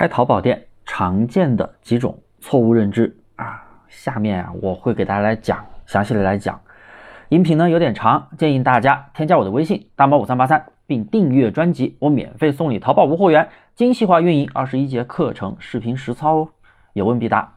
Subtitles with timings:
[0.00, 6.58] 开淘宝店常见的几种错误认知啊，下面啊我会给大家来讲，详细的来讲。
[7.28, 16.48] 音频呢有点长，建议大家添加我的微信大猫五三八三，并订阅专辑，我免费送你淘宝无货源精细化运营二十一节课程视频实操哦，
[16.94, 17.56] 有问必答。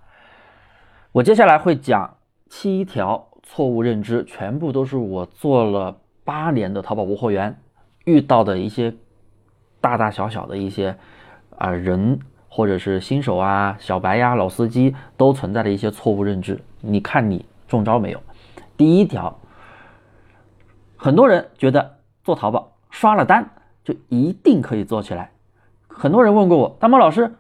[1.14, 2.18] 我接下来会讲
[2.50, 7.58] 七条错误认知，全部都是我做了八年的淘宝无货源
[8.04, 8.94] 遇到的一些
[9.80, 10.98] 大大小小的一些
[11.58, 12.20] 啊人
[12.56, 18.22] 或者是新手啊、小白呀、老司机都存在的一些错误认知，你看你中招没有？
[18.78, 19.40] 第一条。
[20.96, 23.50] 很多人觉得做淘宝刷了单
[23.84, 25.32] 就一定可以做起来。
[25.88, 27.34] 很多人问过我，大猫老师，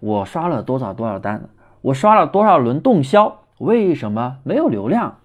[0.00, 1.48] 我刷了多少多少单，
[1.80, 5.18] 我刷了多少轮动销，为什么没有流量？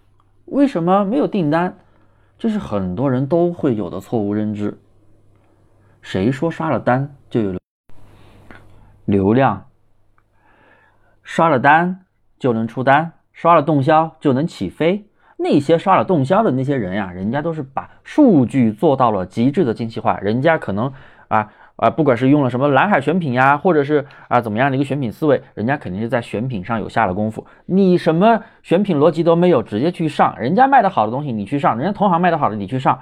[0.45, 1.75] 为什么没有订单？
[2.37, 4.77] 这是很多人都会有的错误认知。
[6.03, 7.62] 谁说刷了单就有
[9.05, 9.65] 流量？
[11.23, 12.05] 刷了单
[12.37, 13.13] 就能出单？
[13.31, 15.07] 刷了动销就能起飞？
[15.37, 20.93] 那些刷了动销的那些人呀，人家都是把数据做到了极致的精细化，人家可能
[21.27, 27.45] 啊啊，不管是用了什么蓝海选品呀，或者是啊怎么样的一个选品思维，人家肯定是在选品上有下了功夫。
[27.65, 32.99] 你什么选品逻辑都没有，直接去上人家卖的好的东西，你去上，人家同行卖的好的你去上，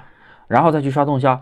[0.47, 1.41] 然后再去刷动销，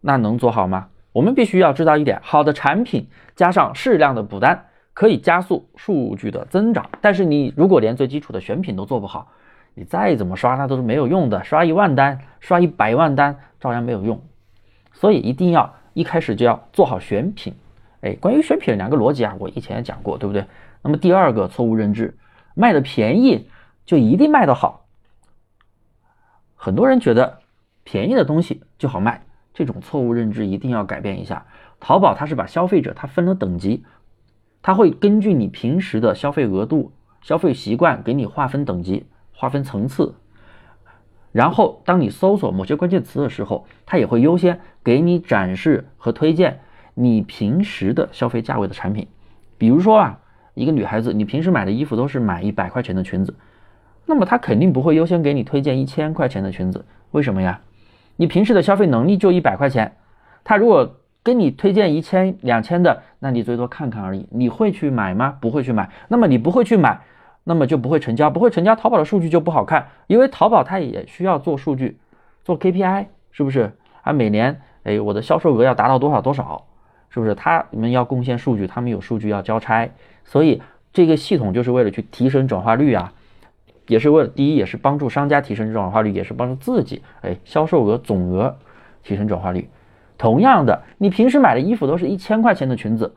[0.00, 0.88] 那能做好吗？
[1.14, 6.90] 我们必须要知道一点，好的产品加上适量的补单，可以加速数据的增长。
[7.00, 9.28] 但是你如果连最基础的选品都做不好，
[9.74, 11.44] 你再怎么刷，那都是没有用的。
[11.44, 14.20] 刷一万单，刷一百万单，照样没有用。
[14.92, 17.54] 所以一定要一开始就要做好选品。
[18.00, 20.44] 哎，关于选品两个逻辑啊，我以前也讲过，对不对？
[20.82, 22.18] 那么第二个错误认知，
[22.54, 23.48] 卖的便宜
[23.86, 24.84] 就一定卖得好。
[26.56, 27.38] 很多人觉得
[27.84, 29.22] 便宜的东西就好卖，
[29.54, 31.46] 这种错误认知一定要改变一下。
[31.80, 33.84] 淘宝它是把消费者它分了等级，
[34.60, 39.06] 它会根据你平时的消费额度、消费习惯给你划分等级。
[39.36, 40.14] 划分层次，
[41.32, 46.60] 然后当你搜索某些关键词的时候，它也会优先给你展示和推荐
[46.94, 49.08] 你平时的消费价位的产品。
[49.58, 50.20] 比如说啊，
[50.54, 53.34] 一个女孩子，你平时买的衣服都是买一百块钱的裙子，
[54.06, 56.84] 那么她肯定不会优先给你推荐一千块钱的裙子。
[57.10, 57.60] 为什么呀？
[58.16, 59.96] 你平时的消费能力就一百块钱，
[60.44, 64.28] 他如果跟你推荐一千、两千的，那你最多看看而已。
[64.30, 65.36] 你会去买吗？
[65.40, 65.90] 不会去买。
[66.08, 67.00] 那么你不会去买。
[67.46, 71.98] 那么就不会成交，不会成交，淘宝的数据就不好看，因为淘宝它也需要做数据，
[72.42, 73.70] 做 KPI，是不是？
[74.00, 76.64] 啊，每年，哎，我的销售额要达到多少多少，
[77.10, 77.34] 是不是？
[77.34, 79.90] 他们要贡献数据，他们有数据要交差，
[80.24, 83.12] 所以这个系统就是为了去提升转化率啊，
[83.86, 88.56] 也是为了第一，也是帮助商家提升转化率，也是帮助自己，哎，销售额总额
[89.02, 89.68] 提升转化率。
[90.16, 93.14] 同样的，你平时买的衣服都是一千块钱的裙子，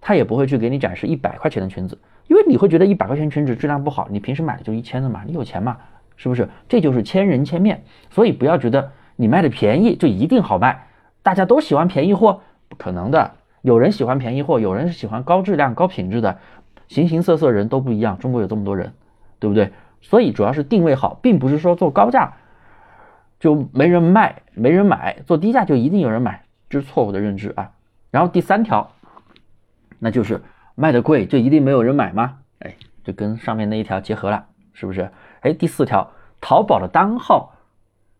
[0.00, 1.98] 他也不会去给你展示一百块钱的裙子。
[2.26, 5.76] 因为你会觉得一百块钱裙子质量不好，你平时买的就一千的嘛，你有钱嘛，
[6.16, 6.48] 是不是？
[6.68, 10.86] 这就是千人千面，所以不要觉得你卖的便宜就一定好卖，
[11.22, 13.30] 大家都喜欢便宜货，不可能的。
[13.62, 16.38] 有人喜欢便宜货，有人是喜欢高质量、高品质的，
[16.88, 18.18] 形形色色人都不一样。
[18.18, 18.92] 中国有这么多人，
[19.38, 19.72] 对不对？
[20.04, 22.34] 所以主要是定位好，并不是说做高价
[23.40, 27.72] 就没人卖、没人买，做低价就一定有人买，这是错误的认知啊。
[28.12, 28.92] 然后第三条，
[29.98, 30.40] 那就是。
[30.76, 32.38] 卖的贵就一定没有人买吗？
[32.58, 35.08] 哎，就跟上面那一条结合了，是不是？
[35.38, 36.10] 哎，第四条，
[36.40, 37.52] 淘宝的单号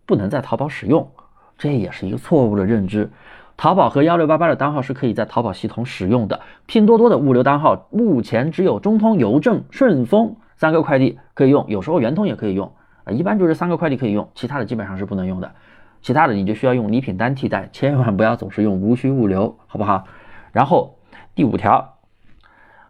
[0.06, 1.10] 不能在淘宝使用，
[1.58, 3.10] 这也是一个错误的认知。
[3.56, 12.72] 淘宝和幺六八八的单号是可以在淘宝系统使用的，拼多多的物流单号目前只有中通、邮政、顺丰三个快递可以用，有时候圆通也可以用
[13.04, 15.52] 啊，一般就是三个快递可以用，其他的基本上是不能用的。
[16.00, 20.04] 其他的你就需要用礼品单替代，千万不要总是用无需物流，好不好？
[20.52, 20.96] 然后
[21.34, 21.98] 第五条。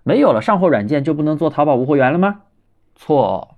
[0.04, 2.42] 没有了上货软件就不能做淘宝无货源了吗？
[2.94, 3.56] 错，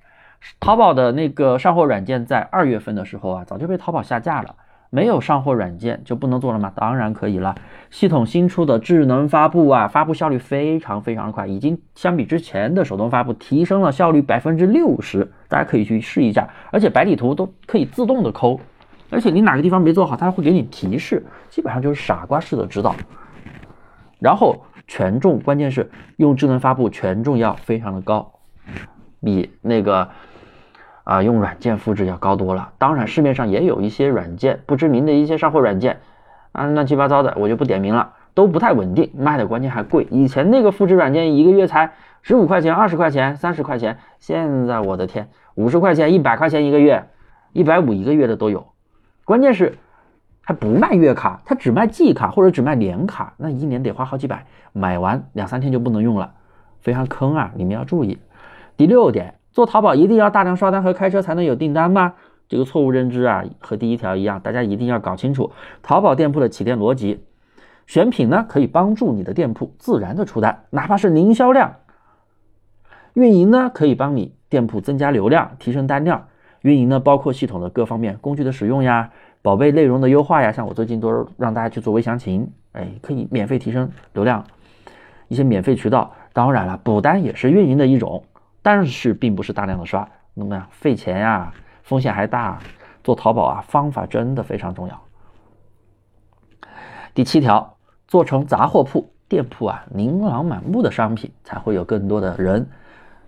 [0.61, 4.55] 淘宝的那个上货软件在二月份的时候啊，早就被淘宝下架了。
[4.97, 6.73] 没有上货软件就不能做了吗？
[6.75, 7.55] 当然可以了。
[7.91, 15.31] 系统新出的智能发布啊，发布效率非常非常的快，已经相比之前的手动发布提升了效率百分之六十。
[15.49, 18.59] 大家可以去试一下，而且白底图都可以自动的抠，
[19.11, 22.97] 而且你哪个地方没做好，它会给你提示，基本上就是傻瓜式的指导。
[24.19, 24.65] 然后。
[24.89, 28.35] 权重关键是用智能发布，权重要非常的高，
[29.21, 30.09] 比那个
[31.07, 32.73] 啊用软件复制要高多了。
[32.79, 36.01] 当然市面上也有一些软件不知名的一些上货软件
[36.51, 40.09] 啊乱七八糟的，我就不点名了，都不太稳定，卖的关键还贵。
[40.11, 41.93] 以前那个复制软件一个月才
[42.23, 47.05] 十五块钱、二十块钱、三十块钱，现在我的天，五十块钱、一百块钱一个月，
[47.53, 48.67] 一百五一个月的都有。
[49.25, 49.79] 关键是
[50.43, 56.35] 还不卖月卡，它只卖季卡或者只卖年卡，那一年得花好几百，买完两三天就不能用了，
[56.81, 57.53] 非常坑啊！
[57.55, 58.19] 你们要注意。
[58.77, 62.13] 第六点，做淘宝一定要大量刷单和开车才能有订单吗？
[62.47, 65.51] 这个错误认知啊，和第一条一样，大家一定要搞清楚
[65.83, 67.25] 淘宝店铺的起店逻辑。
[67.87, 71.77] 选品呢，可以帮助你的店铺自然的出单，哪怕是零销量。
[73.15, 76.27] 运营呢，可以帮你店铺增加流量，提升单量。
[76.61, 79.11] 运营呢，包括系统的各方面工具的使用呀，
[79.41, 84.45] 宝贝内容的优化呀，像我最近都让大家去做微详情，哎，可以免费提升流量。
[85.29, 88.23] 一些免费渠道，当然了，补单也是运营的一种，
[88.67, 91.55] 但是并不是大量的刷，那么呀，费钱呀。
[91.85, 92.59] 风险还大，
[93.05, 95.01] 做淘宝啊，方法真的非常重要。
[97.15, 97.77] 第七条，
[98.09, 102.69] 做成杂货铺店铺啊，琳琅满目的商品才会有更多的人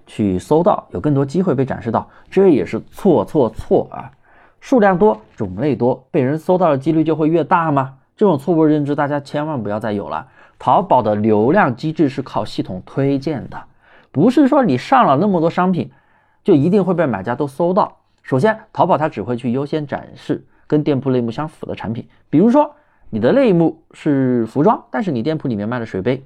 [0.08, 4.10] 去搜到，有更多机会被展示到，这也是错错错啊！
[4.58, 7.98] 数量多，种类多，被人搜到的几率就会越大吗？
[8.16, 10.26] 这种错误认知大家千万不要再有了。
[10.58, 13.62] 淘宝的流量机制是靠系统推荐的，
[14.10, 15.90] 不是说你上了那么多商品，
[16.42, 17.98] 就一定会被买家都搜到。
[18.22, 22.06] 首先，淘宝它只会去优先展示跟店铺类目相符的产品。
[22.28, 22.74] 比如说，
[23.10, 26.22] 你的类目是服装，但是你店铺里面卖的水杯，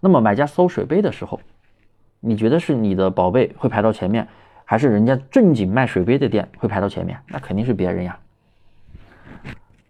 [0.00, 1.40] 那么买家搜水杯的时候，
[2.20, 4.28] 你觉得是你的宝贝会排到前面，
[4.64, 7.18] 还是人家正经卖水杯的店会排到前面？
[7.28, 8.16] 那肯定是别人呀，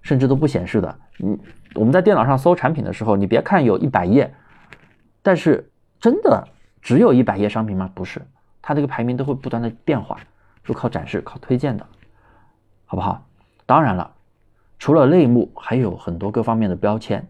[0.00, 0.98] 甚至都不显示的。
[1.22, 1.38] 嗯，
[1.74, 4.32] 我们在电脑上搜产品的时候，你别看有一百页，
[5.20, 5.70] 但是
[6.00, 6.48] 真的
[6.82, 7.88] 只有一百页商品吗？
[7.94, 8.20] 不是，
[8.60, 10.18] 它这个排名都会不断的变化。
[10.64, 11.84] 就靠展示、靠推荐的，
[12.86, 13.26] 好不好？
[13.66, 14.08] 当然了，
[14.78, 17.26] 除了类目，还有很多各方面的标签。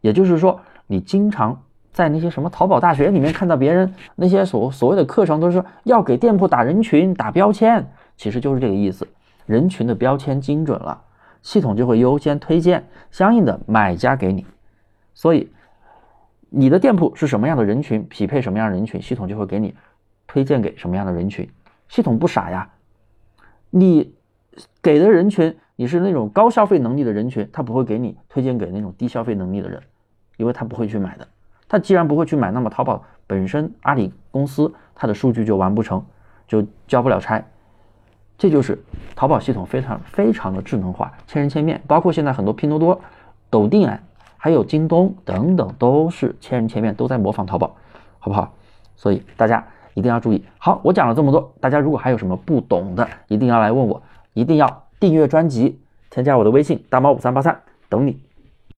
[0.00, 1.62] 也就是说，你经常
[1.92, 7.86] 在那些什么淘宝大学里面看到别人那些所所谓的课程，都是要给店铺打人群、打标签，
[8.16, 9.06] 其实就是这个意思。
[9.44, 11.02] 人群的标签精准了，
[11.42, 14.46] 系统就会优先推荐相应的买家给你。
[15.12, 15.52] 所以，
[16.50, 19.74] 你的店铺是什么样的人群，匹配什么样的人群，系统就会给你
[20.26, 21.48] 推荐给什么样的人群。
[21.88, 22.68] 系统不傻呀，
[23.70, 24.14] 你
[24.82, 29.80] 给的人群你是那种高消费能力的人群，他不会给你推荐给那种低消费能力的人，
[30.36, 31.26] 因为他不会去买的。
[31.68, 36.04] 他既然不会去买，那么淘宝本身阿里公司它的数据就完不成，
[36.48, 37.44] 就交不了差。
[38.36, 38.76] 这就是
[39.14, 41.80] 淘宝系统非常非常的智能化，千人千面。
[41.86, 43.00] 包括现在很多拼多多、
[43.50, 44.00] 抖音啊，
[44.40, 47.76] 还有京东等等，都是千人千面，都在模仿淘宝，
[48.18, 48.52] 好不好？
[48.96, 49.64] 所以大家。
[49.94, 50.42] 一定要注意。
[50.56, 54.00] 好，我讲了这么多，大家如果还有什么不懂的，一定要来问我，
[54.34, 58.20] 一定要订阅专辑，添加我的微信大猫五三八三，等你。